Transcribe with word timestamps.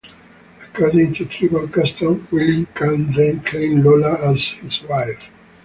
According 0.63 1.13
to 1.13 1.25
tribal 1.25 1.67
custom 1.67 2.27
Willie 2.31 2.65
can 2.73 3.13
then 3.13 3.41
claim 3.41 3.83
Lola 3.83 4.13
as 4.15 4.45
his 4.45 4.81
wife. 4.81 5.29